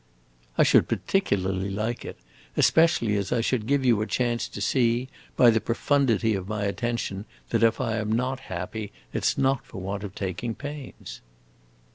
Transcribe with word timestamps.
"I 0.57 0.63
should 0.63 0.87
particularly 0.87 1.69
like 1.69 2.03
it; 2.03 2.17
especially 2.57 3.15
as 3.17 3.31
I 3.31 3.41
should 3.41 3.67
give 3.67 3.85
you 3.85 4.01
a 4.01 4.07
chance 4.07 4.47
to 4.47 4.59
see, 4.59 5.09
by 5.37 5.51
the 5.51 5.61
profundity 5.61 6.33
of 6.33 6.47
my 6.47 6.63
attention, 6.63 7.25
that 7.51 7.61
if 7.61 7.79
I 7.79 7.97
am 7.97 8.11
not 8.11 8.39
happy, 8.49 8.91
it 9.13 9.23
's 9.25 9.37
not 9.37 9.63
for 9.63 9.79
want 9.79 10.03
of 10.03 10.15
taking 10.15 10.55
pains." 10.55 11.21